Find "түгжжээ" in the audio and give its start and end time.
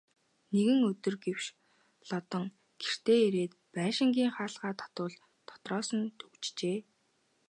6.19-6.77